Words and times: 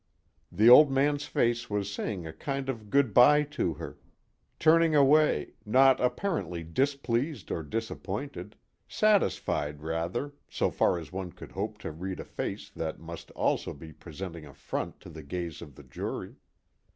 _The 0.57 0.67
Old 0.67 0.89
Man's 0.91 1.25
face 1.27 1.69
was 1.69 1.93
saying 1.93 2.25
a 2.25 2.33
kind 2.33 2.69
of 2.69 2.89
good 2.89 3.13
bye 3.13 3.43
to 3.43 3.75
her, 3.75 3.99
turning 4.57 4.95
away, 4.95 5.53
not 5.63 5.99
apparently 5.99 6.63
displeased 6.63 7.51
or 7.51 7.61
disappointed 7.61 8.55
satisfied 8.87 9.83
rather, 9.83 10.33
so 10.49 10.71
far 10.71 10.97
as 10.97 11.11
one 11.13 11.31
could 11.33 11.51
hope 11.51 11.77
to 11.85 11.91
read 11.91 12.19
a 12.19 12.25
face 12.25 12.71
that 12.71 12.97
must 12.99 13.29
also 13.37 13.75
be 13.75 13.93
presenting 13.93 14.47
a 14.47 14.55
front 14.55 14.99
to 15.01 15.09
the 15.11 15.21
gaze 15.21 15.61
of 15.61 15.75
the 15.75 15.83
jury. 15.83 16.35